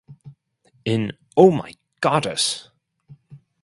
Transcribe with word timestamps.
In 0.83 1.11
Oh 1.37 1.51
My 1.51 1.75
Goddess! 1.99 2.71